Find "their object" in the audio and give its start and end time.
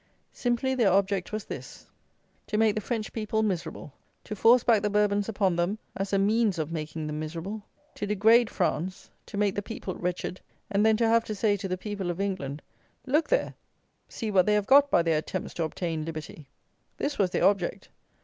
0.73-1.31, 17.29-17.89